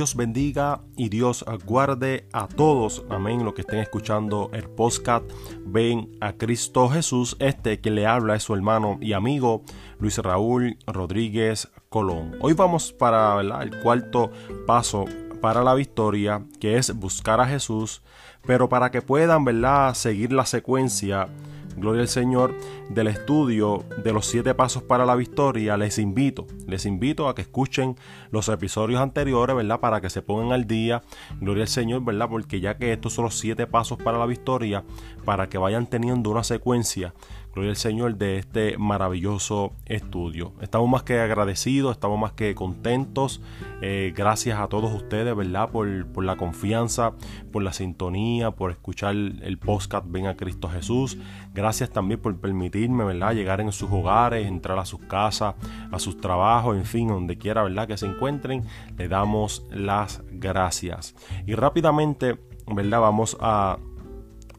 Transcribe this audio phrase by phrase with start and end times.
[0.00, 5.30] Dios bendiga y Dios guarde a todos, amén, los que estén escuchando el podcast
[5.66, 7.36] Ven a Cristo Jesús.
[7.38, 9.62] Este que le habla es su hermano y amigo
[9.98, 12.34] Luis Raúl Rodríguez Colón.
[12.40, 14.30] Hoy vamos para el cuarto
[14.66, 15.04] paso
[15.42, 18.00] para la victoria, que es buscar a Jesús,
[18.46, 19.92] pero para que puedan ¿verdad?
[19.92, 21.28] seguir la secuencia
[21.76, 22.54] gloria al Señor,
[22.88, 27.42] del estudio de los siete pasos para la victoria, les invito, les invito a que
[27.42, 27.96] escuchen
[28.30, 29.80] los episodios anteriores, ¿verdad?
[29.80, 31.02] Para que se pongan al día,
[31.40, 32.28] gloria al Señor, ¿verdad?
[32.28, 34.84] Porque ya que estos son los siete pasos para la victoria,
[35.24, 37.14] para que vayan teniendo una secuencia
[37.52, 40.52] Gloria al Señor de este maravilloso estudio.
[40.60, 43.42] Estamos más que agradecidos, estamos más que contentos.
[43.82, 45.68] Eh, gracias a todos ustedes, ¿verdad?
[45.70, 47.14] Por, por, la confianza,
[47.50, 51.18] por la sintonía, por escuchar el podcast Ven a Cristo Jesús.
[51.52, 53.34] Gracias también por permitirme, ¿verdad?
[53.34, 55.56] Llegar en sus hogares, entrar a sus casas,
[55.90, 57.88] a sus trabajos, en fin, donde quiera, ¿verdad?
[57.88, 58.64] Que se encuentren.
[58.96, 61.16] Le damos las gracias.
[61.48, 63.00] Y rápidamente, ¿verdad?
[63.00, 63.78] Vamos a,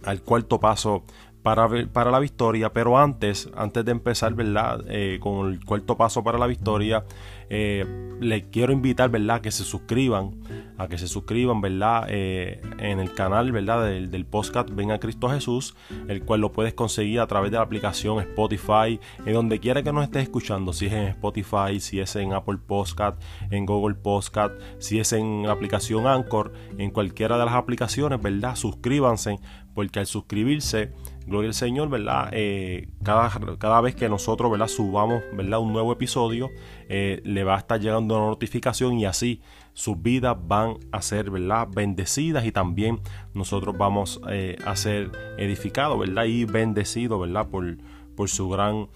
[0.03, 1.05] al cuarto paso
[1.43, 4.83] para, para la victoria, pero antes, antes de empezar, ¿verdad?
[4.87, 7.03] Eh, con el cuarto paso para la victoria,
[7.49, 7.85] eh,
[8.21, 9.37] les quiero invitar, ¿verdad?
[9.37, 10.35] A que se suscriban,
[10.77, 12.05] a que se suscriban, ¿verdad?
[12.07, 13.85] Eh, en el canal, ¿verdad?
[13.85, 15.75] Del, del, podcast Ven a Cristo Jesús,
[16.07, 19.91] el cual lo puedes conseguir a través de la aplicación Spotify, en donde quiera que
[19.91, 24.53] nos estés escuchando, si es en Spotify, si es en Apple Podcast, en Google Podcast,
[24.77, 28.55] si es en la aplicación Anchor, en cualquiera de las aplicaciones, ¿verdad?
[28.55, 29.39] Suscríbanse,
[29.73, 30.93] porque al suscribirse,
[31.25, 32.29] gloria al Señor, ¿verdad?
[32.31, 34.67] Eh, cada, cada, vez que nosotros, ¿verdad?
[34.67, 35.59] Subamos, ¿verdad?
[35.59, 36.49] Un nuevo episodio,
[36.89, 39.41] eh, le va a estar llegando una notificación y así
[39.73, 41.67] sus vidas van a ser, ¿verdad?
[41.73, 42.99] Bendecidas y también
[43.33, 46.25] nosotros vamos eh, a ser edificados, ¿verdad?
[46.25, 47.47] Y bendecidos, ¿verdad?
[47.47, 47.77] Por,
[48.15, 48.87] por su gran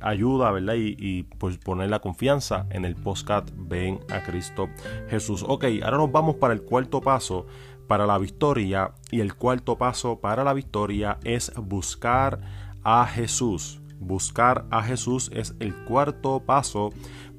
[0.00, 0.74] ayuda, ¿verdad?
[0.74, 4.68] Y, y, por poner la confianza en el podcast Ven a Cristo
[5.08, 5.44] Jesús.
[5.46, 7.46] Ok, ahora nos vamos para el cuarto paso
[7.90, 12.38] para la victoria y el cuarto paso para la victoria es buscar
[12.84, 13.82] a Jesús.
[13.98, 16.90] Buscar a Jesús es el cuarto paso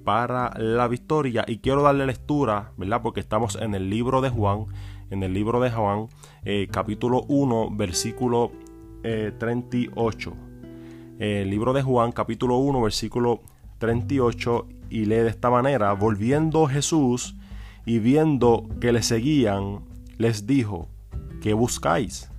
[0.03, 3.01] para la victoria y quiero darle lectura, ¿verdad?
[3.01, 4.66] Porque estamos en el libro de Juan,
[5.09, 6.07] en el libro de Juan,
[6.44, 8.51] eh, capítulo 1, versículo
[9.03, 10.33] 38.
[11.18, 13.39] Eh, el libro de Juan, capítulo 1, versículo
[13.78, 17.38] 38, y lee de esta manera, volviendo Jesús
[17.85, 19.89] y viendo que le seguían,
[20.22, 20.88] les dijo,
[21.42, 22.30] ¿qué buscáis?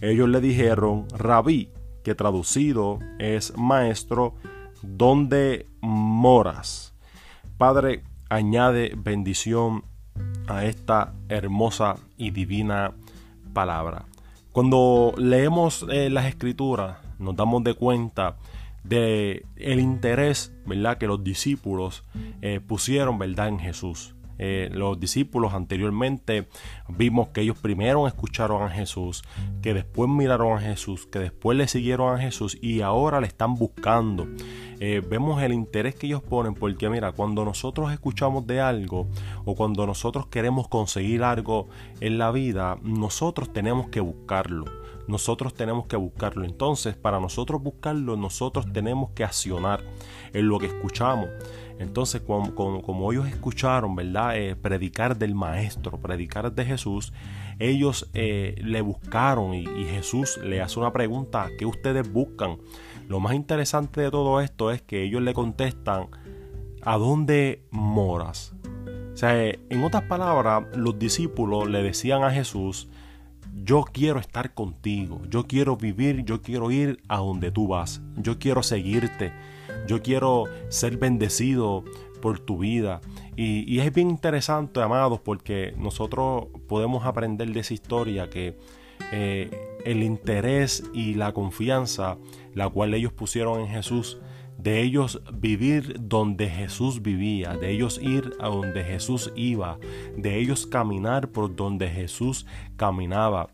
[0.00, 1.70] Ellos le dijeron, rabí,
[2.02, 4.34] que traducido es maestro,
[4.82, 6.94] ¿dónde moras?
[7.56, 9.84] Padre, añade bendición
[10.46, 12.92] a esta hermosa y divina
[13.54, 14.04] palabra.
[14.52, 18.36] Cuando leemos eh, las escrituras, nos damos de cuenta
[18.82, 22.04] de el interés, ¿verdad?, que los discípulos
[22.42, 24.13] eh, pusieron, ¿verdad?, en Jesús.
[24.38, 26.48] Eh, los discípulos anteriormente
[26.88, 29.22] vimos que ellos primero escucharon a Jesús,
[29.62, 33.54] que después miraron a Jesús, que después le siguieron a Jesús y ahora le están
[33.54, 34.26] buscando.
[34.80, 39.08] Eh, vemos el interés que ellos ponen porque mira, cuando nosotros escuchamos de algo
[39.44, 41.68] o cuando nosotros queremos conseguir algo
[42.00, 46.44] en la vida, nosotros tenemos que buscarlo nosotros tenemos que buscarlo.
[46.44, 49.82] Entonces, para nosotros buscarlo, nosotros tenemos que accionar
[50.32, 51.28] en lo que escuchamos.
[51.78, 54.36] Entonces, como, ellos escucharon, ¿verdad?
[54.36, 57.12] Eh, predicar del Maestro, predicar de Jesús,
[57.58, 62.58] ellos eh, le buscaron y, y, Jesús le hace una pregunta, ¿qué ustedes buscan?
[63.08, 66.08] Lo más interesante de todo esto es que ellos le contestan,
[66.82, 68.54] ¿a dónde moras?
[69.12, 72.88] O sea, en otras palabras, los discípulos le decían a Jesús,
[73.62, 78.38] yo quiero estar contigo, yo quiero vivir, yo quiero ir a donde tú vas, yo
[78.38, 79.32] quiero seguirte,
[79.86, 81.84] yo quiero ser bendecido
[82.20, 83.00] por tu vida.
[83.36, 88.56] Y, es bien interesante, amados, porque nosotros podemos aprender de esa historia que
[89.12, 89.50] eh,
[89.84, 92.16] el interés y la confianza
[92.54, 94.18] la cual ellos pusieron en Jesús,
[94.58, 99.78] de ellos vivir donde Jesús vivía, de ellos ir a donde Jesús iba,
[100.16, 102.46] de ellos caminar por donde Jesús
[102.76, 103.50] caminaba.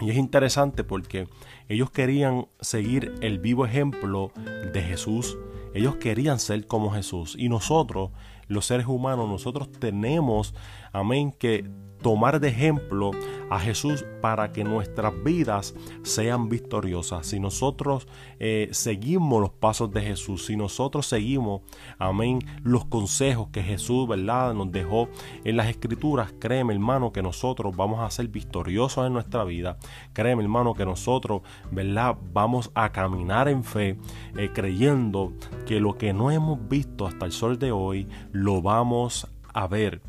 [0.00, 1.28] Y es interesante porque
[1.68, 4.32] ellos querían seguir el vivo ejemplo
[4.72, 5.36] de Jesús.
[5.74, 7.36] Ellos querían ser como Jesús.
[7.38, 8.10] Y nosotros,
[8.48, 10.54] los seres humanos, nosotros tenemos,
[10.92, 11.68] amén, que
[12.04, 13.12] tomar de ejemplo
[13.48, 17.26] a Jesús para que nuestras vidas sean victoriosas.
[17.26, 18.06] Si nosotros
[18.38, 21.62] eh, seguimos los pasos de Jesús, si nosotros seguimos,
[21.98, 25.08] amén, los consejos que Jesús, ¿verdad?, nos dejó
[25.44, 29.78] en las escrituras, créeme, hermano, que nosotros vamos a ser victoriosos en nuestra vida.
[30.12, 31.40] Créeme, hermano, que nosotros,
[31.70, 33.98] ¿verdad?, vamos a caminar en fe,
[34.36, 35.32] eh, creyendo
[35.66, 40.02] que lo que no hemos visto hasta el sol de hoy, lo vamos a ver.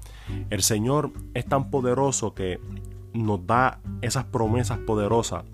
[0.50, 2.60] El Señor es tan poderoso que
[3.14, 5.46] nos da esas promesas poderosas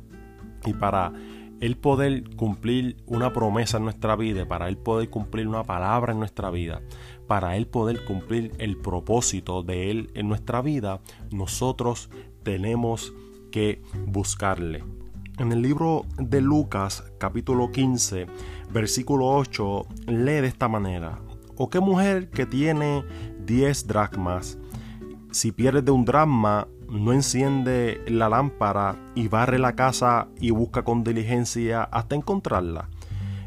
[0.66, 1.14] y para
[1.60, 6.20] Él poder cumplir una promesa en nuestra vida, para Él poder cumplir una palabra en
[6.20, 6.82] nuestra vida,
[7.28, 11.02] para Él poder cumplir el propósito de Él en nuestra vida,
[11.32, 12.10] nosotros
[12.44, 13.14] tenemos
[13.52, 14.84] que buscarle.
[15.38, 18.28] En el libro de Lucas capítulo 15
[18.72, 21.20] versículo 8 lee de esta manera,
[21.58, 23.04] ¿o qué mujer que tiene
[23.46, 24.58] 10 dracmas,
[25.32, 31.04] si pierde un dracma, no enciende la lámpara y barre la casa y busca con
[31.04, 32.90] diligencia hasta encontrarla?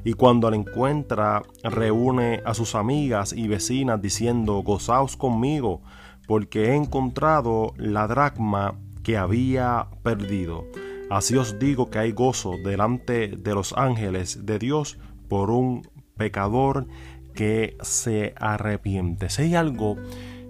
[0.04, 5.80] Y cuando la encuentra, reúne a sus amigas y vecinas diciendo, gozaos conmigo,
[6.26, 10.64] porque he encontrado la dracma que había perdido.
[11.10, 14.98] Así os digo que hay gozo delante de los ángeles de Dios
[15.28, 16.86] por un pecador
[17.34, 19.28] que se arrepiente.
[19.28, 19.96] Si hay algo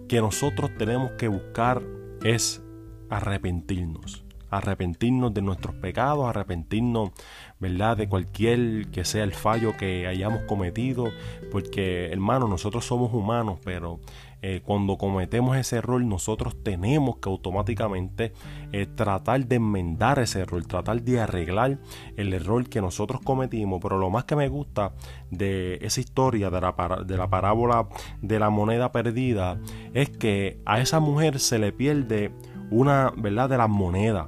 [0.09, 1.83] que nosotros tenemos que buscar
[2.23, 2.62] es
[3.11, 4.25] arrepentirnos.
[4.51, 7.11] Arrepentirnos de nuestros pecados, arrepentirnos,
[7.59, 7.97] ¿verdad?
[7.97, 11.06] De cualquier que sea el fallo que hayamos cometido.
[11.51, 13.99] Porque, hermano, nosotros somos humanos, pero
[14.46, 18.35] eh, cuando cometemos ese error, nosotros tenemos que automáticamente
[18.73, 21.79] eh, tratar de enmendar ese error, tratar de arreglar
[22.19, 23.81] el error que nosotros cometimos.
[23.82, 24.93] Pero lo más que me gusta
[25.31, 26.75] de esa historia de la,
[27.06, 27.88] de la parábola
[28.20, 29.58] de la moneda perdida
[29.94, 32.31] es que a esa mujer se le pierde
[32.70, 34.26] una, ¿verdad?, de las monedas.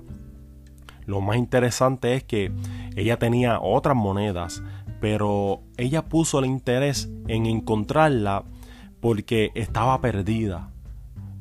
[1.04, 2.52] Lo más interesante es que
[2.96, 4.62] ella tenía otras monedas,
[4.98, 8.46] pero ella puso el interés en encontrarla
[9.06, 10.70] porque estaba perdida.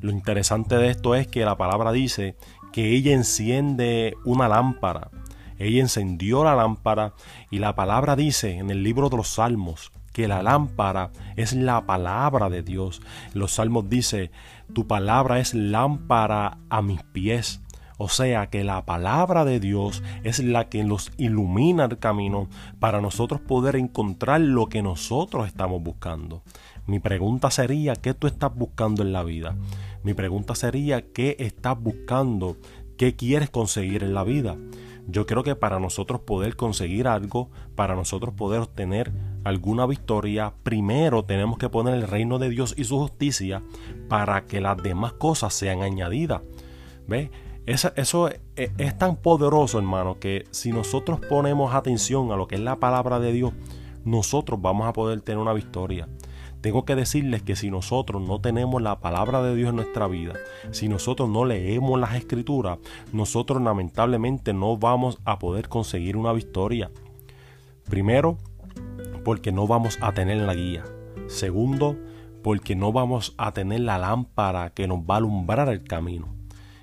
[0.00, 2.36] Lo interesante de esto es que la palabra dice
[2.72, 5.10] que ella enciende una lámpara.
[5.58, 7.14] Ella encendió la lámpara
[7.50, 11.86] y la palabra dice en el libro de los Salmos que la lámpara es la
[11.86, 13.02] palabra de Dios.
[13.34, 14.30] Los Salmos dice,
[14.72, 17.62] tu palabra es lámpara a mis pies.
[17.98, 22.48] O sea que la palabra de Dios es la que nos ilumina el camino
[22.78, 26.42] para nosotros poder encontrar lo que nosotros estamos buscando.
[26.86, 29.56] Mi pregunta sería, ¿qué tú estás buscando en la vida?
[30.04, 32.56] Mi pregunta sería, ¿qué estás buscando?
[32.96, 34.56] ¿Qué quieres conseguir en la vida?
[35.08, 39.12] Yo creo que para nosotros poder conseguir algo, para nosotros poder obtener
[39.44, 43.62] alguna victoria, primero tenemos que poner el reino de Dios y su justicia
[44.08, 46.42] para que las demás cosas sean añadidas.
[47.08, 47.30] ¿Ves?
[47.66, 52.60] Eso, es, es, tan poderoso, hermano, que si nosotros ponemos atención a lo que es
[52.60, 53.52] la palabra de Dios,
[54.04, 56.08] nosotros vamos a poder tener una victoria.
[56.66, 60.32] Tengo que decirles que si nosotros no tenemos la palabra de Dios en nuestra vida,
[60.72, 62.80] si nosotros no leemos las escrituras,
[63.12, 66.90] nosotros lamentablemente no vamos a poder conseguir una victoria.
[67.88, 68.38] Primero,
[69.24, 70.82] porque no vamos a tener la guía.
[71.28, 71.96] Segundo,
[72.42, 76.34] porque no vamos a tener la lámpara que nos va a alumbrar el camino.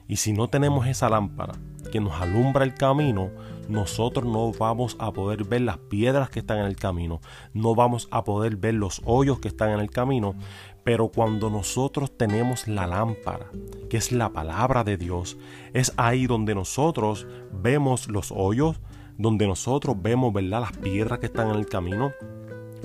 [0.08, 1.56] Y si no tenemos esa lámpara
[1.92, 3.32] que nos alumbra el camino,
[3.70, 7.22] nosotros no vamos a poder ver las piedras que están en el camino,
[7.54, 10.36] no vamos a poder ver los hoyos que están en el camino,
[10.84, 13.50] pero cuando nosotros tenemos la lámpara,
[13.90, 15.38] que es la palabra de Dios,
[15.74, 18.80] es ahí donde nosotros vemos los hoyos,
[19.18, 22.12] donde nosotros vemos, ¿verdad?, las piedras que están en el camino,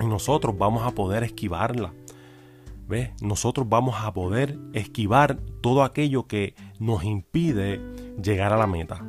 [0.01, 1.93] y nosotros vamos a poder esquivarla.
[2.87, 3.11] ¿Ves?
[3.20, 7.82] Nosotros vamos a poder esquivar todo aquello que nos impide
[8.23, 9.05] llegar a la meta.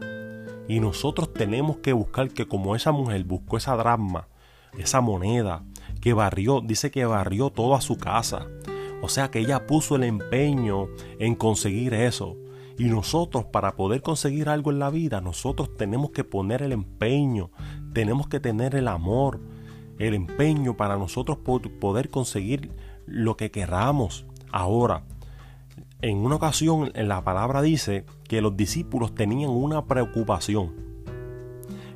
[0.70, 4.28] Y nosotros tenemos que buscar que como esa mujer buscó esa drama,
[4.78, 5.64] esa moneda,
[6.00, 8.46] que barrió, dice que barrió toda su casa.
[9.02, 12.38] O sea que ella puso el empeño en conseguir eso.
[12.78, 17.50] Y nosotros para poder conseguir algo en la vida, nosotros tenemos que poner el empeño,
[17.92, 19.42] tenemos que tener el amor,
[19.98, 22.72] el empeño para nosotros poder conseguir
[23.08, 24.28] lo que queramos.
[24.52, 25.04] Ahora,
[26.02, 30.74] en una ocasión la palabra dice que los discípulos tenían una preocupación.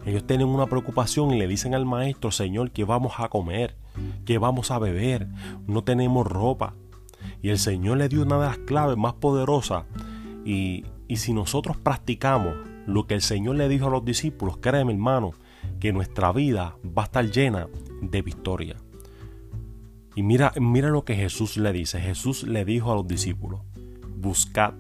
[0.06, 3.78] Ellos tienen una preocupación y le dicen al maestro, Señor, que vamos a comer,
[4.26, 5.30] que vamos a beber,
[5.68, 6.76] no tenemos ropa.
[7.42, 9.86] Y el Señor le dio una de las claves más poderosas.
[10.44, 12.56] Y, y si nosotros practicamos
[12.86, 15.32] lo que el Señor le dijo a los discípulos, créeme hermano,
[15.80, 17.70] que nuestra vida va a estar llena
[18.02, 18.76] de victoria.
[20.16, 22.02] Y mira, mira lo que Jesús le dice.
[22.02, 23.62] Jesús le dijo a los discípulos,
[24.24, 24.74] buscad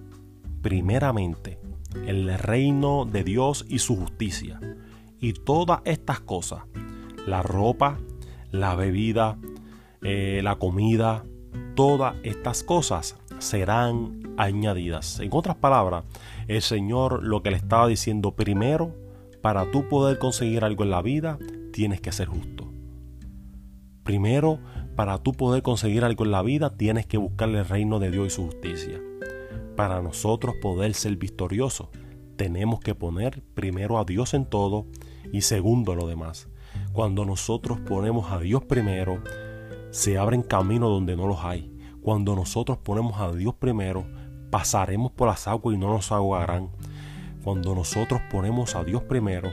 [0.64, 1.60] primeramente
[2.08, 4.60] el reino de Dios y su justicia.
[5.20, 6.64] Y todas estas cosas,
[7.28, 8.00] la ropa,
[8.52, 9.38] la bebida,
[10.02, 11.24] eh, la comida,
[11.76, 15.20] todas estas cosas serán añadidas.
[15.20, 16.06] En otras palabras,
[16.48, 18.96] el Señor lo que le estaba diciendo primero,
[19.42, 21.38] para tú poder conseguir algo en la vida,
[21.72, 22.72] tienes que ser justo.
[24.04, 24.60] Primero,
[24.96, 28.28] para tú poder conseguir algo en la vida, tienes que buscarle el reino de Dios
[28.28, 29.02] y su justicia.
[29.75, 31.89] Para nosotros poder ser victoriosos,
[32.36, 34.86] tenemos que poner primero a Dios en todo
[35.32, 36.48] y segundo lo demás.
[36.92, 39.24] Cuando nosotros ponemos a Dios primero,
[39.92, 41.75] se abren caminos donde no los hay.
[42.01, 44.06] Cuando nosotros ponemos a Dios primero,
[44.51, 46.70] pasaremos por las aguas y no nos ahogarán.
[47.44, 49.50] Cuando nosotros ponemos a Dios primero,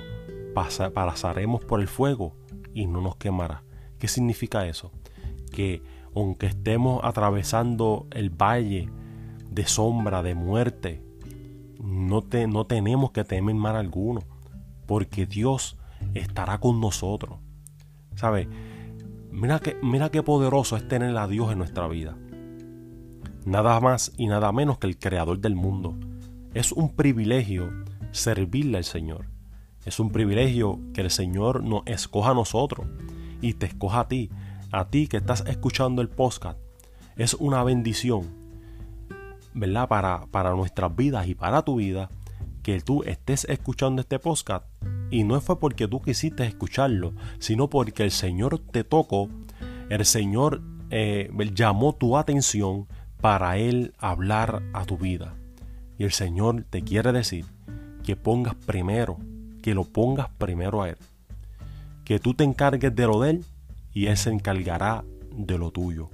[0.55, 2.35] pasaremos por el fuego
[2.75, 3.63] y no nos quemará.
[3.99, 4.93] ¿Qué significa eso?
[5.51, 5.83] Que
[6.15, 8.91] aunque estemos atravesando el valle
[9.51, 11.03] de sombra, de muerte,
[11.83, 14.23] no, te, no tenemos que temer mal alguno,
[14.87, 15.77] porque Dios
[16.15, 17.39] estará con nosotros.
[18.15, 18.49] ¿Sabe?
[19.31, 22.17] Mira que, mira qué poderoso es tener a Dios en nuestra vida.
[23.45, 25.95] Nada más y nada menos que el creador del mundo.
[26.53, 27.71] Es un privilegio
[28.11, 29.27] servirle al Señor.
[29.85, 32.87] Es un privilegio que el Señor nos escoja a nosotros
[33.41, 34.31] y te escoja a ti,
[34.73, 36.59] a ti que estás escuchando el podcast.
[37.17, 38.40] Es una bendición,
[39.55, 39.89] ¿verdad?
[39.89, 42.11] Para, para nuestras vidas y para tu vida
[42.63, 44.65] que tú estés escuchando este podcast.
[45.11, 49.29] Y no fue porque tú quisiste escucharlo, sino porque el Señor te tocó,
[49.89, 52.87] el Señor eh, llamó tu atención
[53.21, 55.35] para Él hablar a tu vida.
[55.99, 57.45] Y el Señor te quiere decir
[58.05, 59.19] que pongas primero,
[59.63, 60.97] que lo pongas primero a Él
[62.11, 63.45] que tú te encargues de lo de Él
[63.95, 66.11] y Él se encargará de lo tuyo.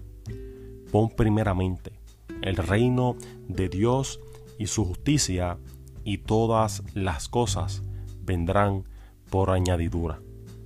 [0.93, 1.96] Pon primeramente
[2.43, 3.17] el reino
[3.49, 4.21] de Dios
[4.59, 5.59] y su justicia
[6.05, 7.83] y todas las cosas
[8.23, 8.85] vendrán
[9.31, 10.21] por añadidura.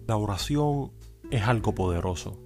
[0.06, 0.92] La oración
[1.30, 2.38] es algo poderoso.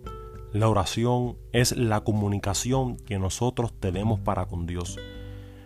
[0.53, 4.99] La oración es la comunicación que nosotros tenemos para con Dios.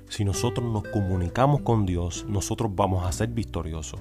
[0.08, 4.00] Si nosotros nos comunicamos con Dios, nosotros vamos a ser victoriosos.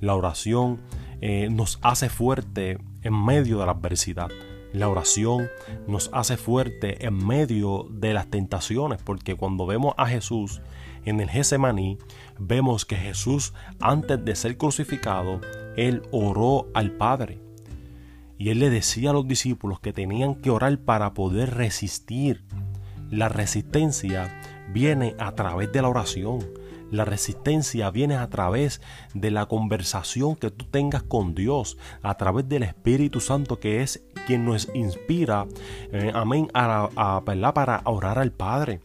[0.00, 0.80] La oración
[1.20, 4.28] eh, nos hace fuerte en medio de la adversidad.
[4.72, 5.48] La oración
[5.88, 10.60] nos hace fuerte en medio de las tentaciones, porque cuando vemos a Jesús
[11.04, 11.98] en el Getsemaní,
[12.38, 15.40] vemos que Jesús, antes de ser crucificado,
[15.76, 17.40] él oró al Padre.
[18.38, 22.44] Y él le decía a los discípulos que tenían que orar para poder resistir.
[23.10, 24.40] La resistencia
[24.72, 26.48] viene a través de la oración.
[26.90, 28.80] La resistencia viene a través
[29.14, 34.02] de la conversación que tú tengas con Dios, a través del Espíritu Santo que es
[34.26, 35.46] quien nos inspira,
[35.92, 37.22] eh, amén, a,
[37.54, 38.80] para orar al Padre.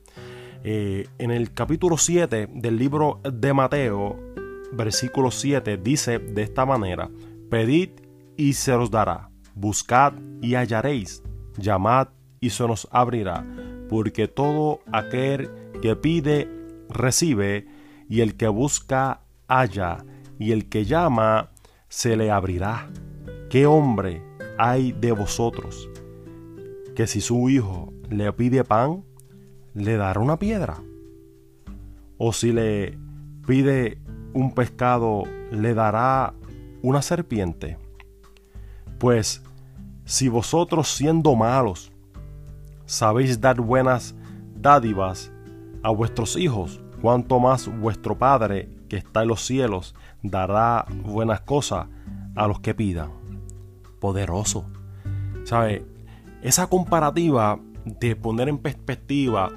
[0.63, 4.18] Eh, en el capítulo 7 del libro de Mateo,
[4.74, 7.10] versículo 7, dice de esta manera,
[7.50, 7.89] pedid
[8.36, 11.24] y se os dará, buscad y hallaréis,
[11.58, 13.46] llamad y se nos abrirá,
[13.89, 15.50] porque todo aquel
[15.82, 16.50] que pide,
[16.89, 17.68] recibe,
[18.10, 20.04] y el que busca halla,
[20.39, 21.51] y el que llama
[21.88, 22.89] se le abrirá.
[23.50, 24.22] ¿Qué hombre
[24.58, 25.90] hay de vosotros
[26.96, 29.04] que si su hijo le pide pan,
[29.74, 30.78] le dará una piedra?
[32.18, 32.98] ¿O si le
[33.46, 34.00] pide
[34.34, 36.34] un pescado, le dará
[36.82, 37.78] una serpiente?
[38.98, 39.44] Pues
[40.06, 41.92] si vosotros siendo malos
[42.86, 44.16] sabéis dar buenas
[44.56, 45.32] dádivas
[45.84, 51.88] a vuestros hijos, cuanto más vuestro Padre que está en los cielos dará buenas cosas
[52.36, 53.25] a los que pidan.
[54.06, 54.66] Poderoso.
[55.46, 55.84] ¿Sabe?
[56.44, 59.52] Esa comparativa de poner en perspectiva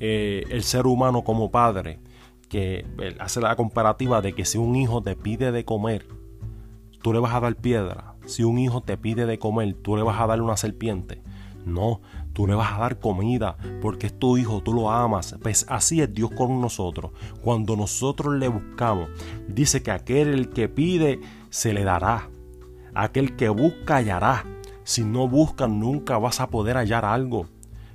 [0.00, 2.00] eh, el ser humano como padre,
[2.48, 2.84] que
[3.20, 6.04] hace la comparativa de que si un hijo te pide de comer,
[7.00, 8.16] tú le vas a dar piedra.
[8.26, 11.22] Si un hijo te pide de comer, tú le vas a dar una serpiente.
[11.64, 12.00] No,
[12.32, 15.36] tú le vas a dar comida porque es tu hijo, tú lo amas.
[15.40, 17.12] Pues así es Dios con nosotros.
[17.40, 19.10] Cuando nosotros le buscamos,
[19.46, 22.28] dice que aquel el que pide se le dará.
[22.94, 24.44] Aquel que busca hallará.
[24.84, 27.46] Si no buscas nunca vas a poder hallar algo.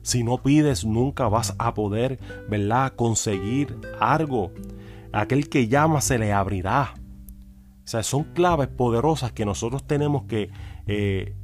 [0.01, 2.93] Si no pides nunca vas a poder, ¿verdad?
[2.95, 4.51] Conseguir algo.
[5.11, 6.93] Aquel que llama se le abrirá.
[6.95, 10.49] O sea, son claves poderosas que nosotros tenemos que
[10.87, 11.35] eh,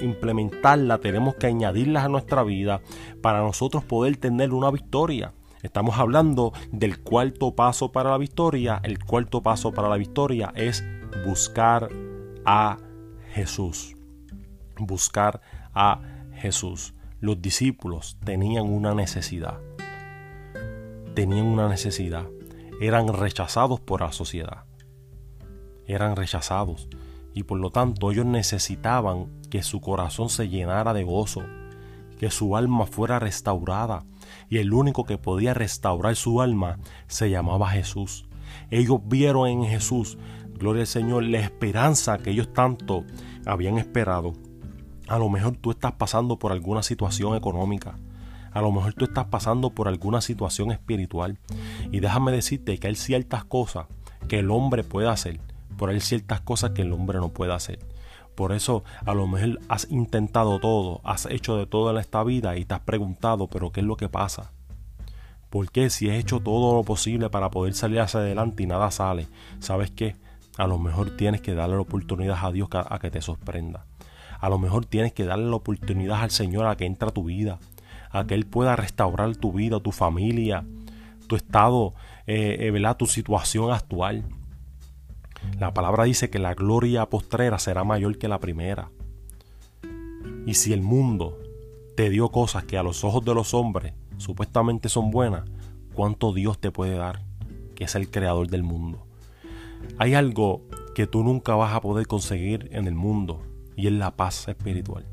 [0.00, 2.80] implementarla, tenemos que añadirlas a nuestra vida
[3.22, 5.32] para nosotros poder tener una victoria.
[5.62, 8.80] Estamos hablando del cuarto paso para la victoria.
[8.82, 10.82] El cuarto paso para la victoria es
[11.26, 11.88] buscar
[12.46, 12.78] a
[13.32, 13.96] Jesús.
[14.78, 15.40] Buscar
[15.74, 16.00] a
[16.34, 16.94] Jesús.
[17.20, 19.60] Los discípulos tenían una necesidad.
[21.14, 22.26] Tenían una necesidad.
[22.80, 24.64] Eran rechazados por la sociedad.
[25.86, 26.88] Eran rechazados
[27.34, 31.42] y por lo tanto ellos necesitaban que su corazón se llenara de gozo,
[32.18, 34.04] que su alma fuera restaurada,
[34.48, 38.26] y el único que podía restaurar su alma se llamaba Jesús.
[38.70, 40.18] Ellos vieron en Jesús,
[40.58, 43.04] gloria al Señor, la esperanza que ellos tanto
[43.46, 44.32] habían esperado.
[45.08, 47.98] A lo mejor tú estás pasando por alguna situación económica.
[48.52, 51.38] A lo mejor tú estás pasando por alguna situación espiritual.
[51.90, 53.86] Y déjame decirte que hay ciertas cosas
[54.28, 55.40] que el hombre puede hacer.
[55.76, 57.78] Por hay ciertas cosas que el hombre no puede hacer.
[58.34, 62.56] Por eso a lo mejor has intentado todo, has hecho de todo en esta vida
[62.56, 64.52] y te has preguntado, pero ¿qué es lo que pasa?
[65.50, 68.90] ¿Por qué si he hecho todo lo posible para poder salir hacia adelante y nada
[68.92, 69.26] sale?
[69.58, 70.14] ¿Sabes qué?
[70.56, 73.84] A lo mejor tienes que darle la oportunidad a Dios a que te sorprenda.
[74.38, 77.24] A lo mejor tienes que darle la oportunidad al Señor a que entre a tu
[77.24, 77.58] vida,
[78.10, 80.64] a que Él pueda restaurar tu vida, tu familia,
[81.26, 81.94] tu estado,
[82.26, 84.24] eh, eh tu situación actual.
[85.58, 88.90] La palabra dice que la gloria postrera será mayor que la primera.
[90.46, 91.38] Y si el mundo
[91.96, 95.48] te dio cosas que a los ojos de los hombres supuestamente son buenas,
[95.94, 97.24] ¿cuánto Dios te puede dar?
[97.74, 99.06] Que es el creador del mundo.
[99.98, 100.62] Hay algo
[100.94, 103.42] que tú nunca vas a poder conseguir en el mundo
[103.76, 105.06] y es la paz espiritual.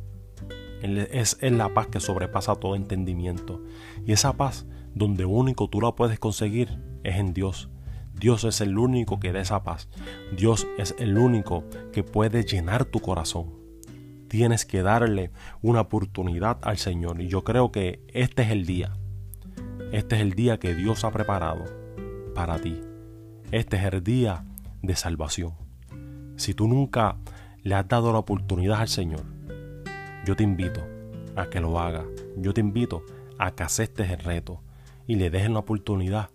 [0.82, 3.62] Es, la paz que sobrepasa todo entendimiento.
[4.06, 7.70] Y esa paz, donde único tú la puedes conseguir, es en Dios.
[8.14, 9.90] Dios es el único que da esa paz.
[10.36, 13.57] Dios es el único que puede llenar tu corazón.
[14.27, 15.31] Tienes que darle
[15.62, 17.22] una oportunidad al Señor.
[17.22, 18.98] Y yo creo que este es el día.
[19.91, 21.63] Este es el día que Dios ha preparado
[22.36, 22.81] para ti.
[23.51, 24.46] Este es el día
[24.81, 25.53] de salvación.
[26.36, 27.17] Si tú nunca
[27.63, 29.24] le has dado la oportunidad al Señor,
[30.25, 30.86] yo te invito
[31.36, 32.05] a que lo hagas.
[32.36, 33.03] Yo te invito
[33.38, 34.62] a que aceptes el reto
[35.07, 36.29] y le dejes la oportunidad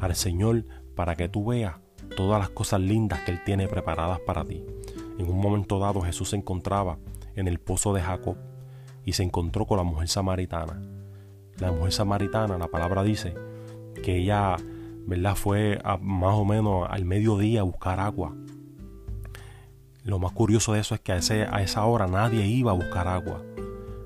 [0.00, 0.64] al Señor
[0.94, 1.76] para que tú veas
[2.16, 4.64] todas las cosas lindas que Él tiene preparadas para ti.
[5.18, 6.98] En un momento dado Jesús se encontraba
[7.38, 8.36] en el pozo de Jacob
[9.04, 10.82] y se encontró con la mujer samaritana.
[11.58, 13.34] La mujer samaritana, la palabra dice
[14.02, 14.56] que ella,
[15.06, 15.34] ¿verdad?
[15.34, 18.34] Fue más o menos al mediodía a buscar agua.
[20.04, 23.08] Lo más curioso de eso es que a, a esa hora nadie iba a buscar
[23.08, 23.42] agua.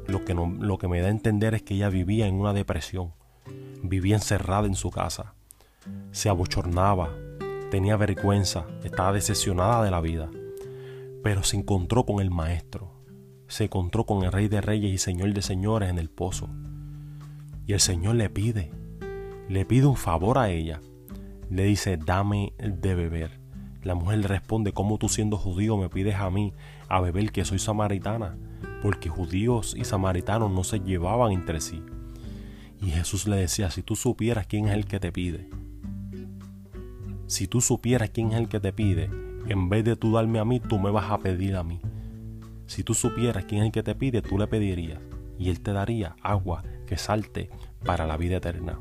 [0.06, 3.12] Lo que, lo que me da a entender es que ella vivía en una depresión,
[3.82, 5.34] vivía encerrada en su casa
[6.10, 7.10] se abochornaba,
[7.70, 10.30] tenía vergüenza, estaba decepcionada de la vida.
[11.22, 12.91] Pero se encontró con el Maestro,
[13.52, 16.48] se encontró con el Rey de Reyes y Señor de Señores en el pozo.
[17.66, 18.70] Y el Señor le pide,
[19.46, 20.80] le pide un favor a ella.
[21.50, 23.40] Le dice, dame de beber.
[23.82, 26.54] La mujer le responde, ¿cómo tú siendo judío me pides a mí
[26.88, 28.38] a beber que soy samaritana?
[28.80, 31.82] Porque judíos y samaritanos no se llevaban entre sí.
[32.80, 35.50] Y Jesús le decía, si tú supieras quién es el que te pide,
[37.26, 39.10] si tú supieras quién es el que te pide,
[39.46, 41.82] en vez de tú darme a mí, tú me vas a pedir a mí.
[42.72, 44.98] Si tú supieras quién es el que te pide, tú le pedirías
[45.38, 47.50] y él te daría agua que salte
[47.84, 48.78] para la vida eterna.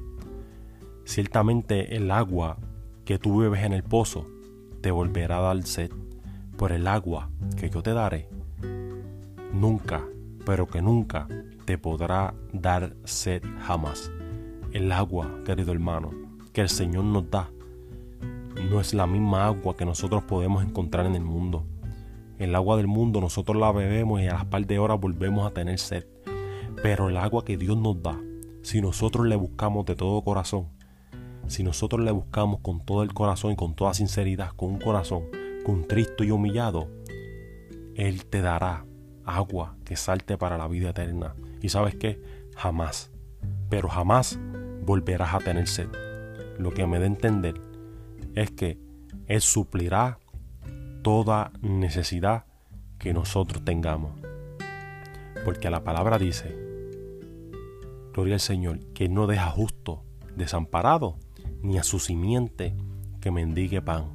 [1.03, 2.57] Ciertamente el agua
[3.03, 4.25] que tú bebes en el pozo
[4.79, 5.91] te volverá a dar sed,
[6.55, 8.29] por el agua que yo te daré,
[9.51, 10.01] nunca,
[10.45, 11.27] pero que nunca
[11.65, 14.09] te podrá dar sed jamás.
[14.71, 16.11] El agua, querido hermano,
[16.53, 17.49] que el Señor nos da
[18.69, 21.65] no es la misma agua que nosotros podemos encontrar en el mundo.
[22.41, 25.53] El agua del mundo nosotros la bebemos y a las par de horas volvemos a
[25.53, 26.07] tener sed.
[26.81, 28.19] Pero el agua que Dios nos da,
[28.63, 30.69] si nosotros le buscamos de todo corazón,
[31.45, 35.25] si nosotros le buscamos con todo el corazón y con toda sinceridad, con un corazón
[35.63, 36.89] contristo y humillado,
[37.93, 38.87] Él te dará
[39.23, 41.35] agua que salte para la vida eterna.
[41.61, 42.19] Y sabes qué?
[42.55, 43.11] Jamás,
[43.69, 44.39] pero jamás
[44.83, 45.89] volverás a tener sed.
[46.57, 47.61] Lo que me da a entender
[48.33, 48.79] es que
[49.27, 50.17] Él suplirá
[51.01, 52.45] toda necesidad
[52.99, 54.11] que nosotros tengamos.
[55.43, 56.55] Porque la palabra dice,
[58.13, 60.03] gloria al Señor, que no deja justo
[60.35, 61.17] desamparado,
[61.61, 62.75] ni a su simiente
[63.19, 64.05] que mendigue pan.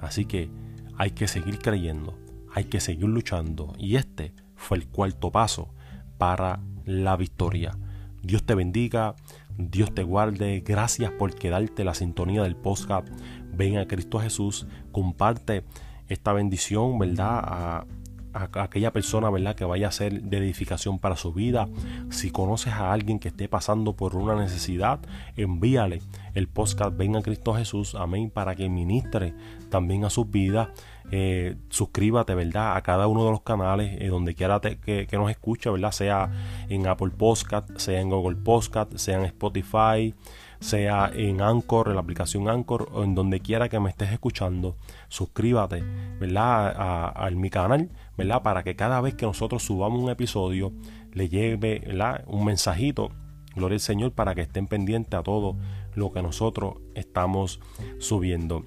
[0.00, 0.50] Así que
[0.96, 2.18] hay que seguir creyendo,
[2.52, 3.74] hay que seguir luchando.
[3.78, 5.70] Y este fue el cuarto paso
[6.18, 7.76] para la victoria.
[8.22, 9.14] Dios te bendiga,
[9.56, 10.60] Dios te guarde.
[10.64, 13.08] Gracias por quedarte la sintonía del podcast.
[13.52, 14.66] Ven a Cristo Jesús.
[14.92, 15.64] Comparte
[16.08, 17.40] esta bendición, ¿verdad?
[17.44, 17.86] A,
[18.34, 19.56] aquella persona, ¿verdad?
[19.56, 21.68] Que vaya a ser de edificación para su vida.
[22.10, 25.00] Si conoces a alguien que esté pasando por una necesidad,
[25.36, 26.02] envíale
[26.34, 27.94] el podcast Ven a Cristo Jesús.
[27.94, 28.30] Amén.
[28.30, 29.34] Para que ministre
[29.70, 30.68] también a sus vidas.
[31.10, 32.76] Eh, suscríbate, ¿verdad?
[32.76, 35.90] A cada uno de los canales, eh, donde quiera que, nos escuche, ¿verdad?
[35.90, 36.30] Sea
[36.68, 40.14] en Apple Podcast, sea en Google Podcast, sea en Spotify,
[40.60, 44.76] sea en Anchor, en la aplicación Anchor, o en donde quiera que me estés escuchando.
[45.08, 45.82] Suscríbate,
[46.18, 46.74] ¿verdad?
[47.16, 48.42] A, mi canal, ¿verdad?
[48.42, 50.72] Para que cada vez que nosotros subamos un episodio,
[51.12, 51.82] le lleve.
[52.26, 53.10] Un mensajito.
[53.54, 55.56] Gloria al Señor para que estén pendientes a todo
[55.94, 57.60] lo que nosotros estamos
[57.98, 58.64] subiendo.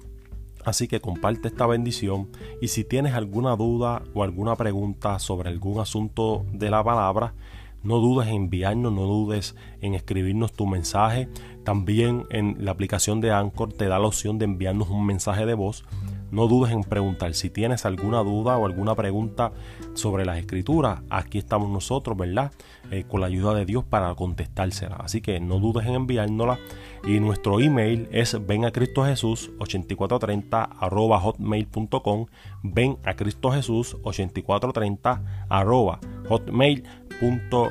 [0.64, 2.28] Así que comparte esta bendición
[2.60, 7.34] y si tienes alguna duda o alguna pregunta sobre algún asunto de la palabra,
[7.82, 11.28] no dudes en enviarnos, no dudes en escribirnos tu mensaje.
[11.64, 15.54] También en la aplicación de Anchor te da la opción de enviarnos un mensaje de
[15.54, 15.84] voz.
[16.32, 19.52] No dudes en preguntar si tienes alguna duda o alguna pregunta
[19.92, 21.02] sobre las escrituras.
[21.10, 22.50] Aquí estamos nosotros, ¿verdad?
[22.90, 24.96] Eh, con la ayuda de Dios para contestársela.
[24.96, 26.58] Así que no dudes en enviárnosla.
[27.06, 32.26] Y nuestro email es ven a Cristo Jesús 8430 arroba hotmail.com.
[32.62, 37.62] Ven a Cristo Jesús 8430 arroba hotmail.com.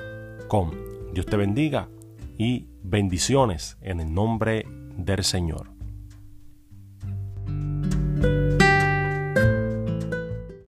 [1.14, 1.90] Dios te bendiga
[2.38, 5.81] y bendiciones en el nombre del Señor.